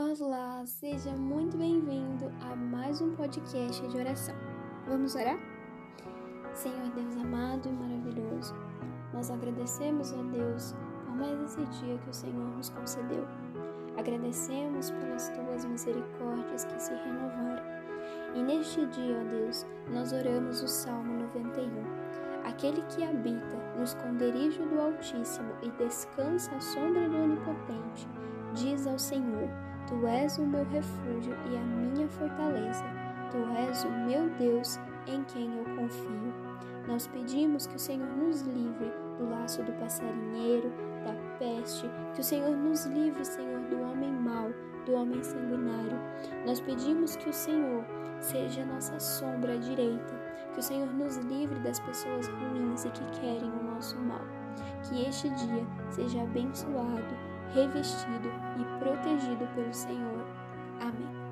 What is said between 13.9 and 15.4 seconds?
Agradecemos pelas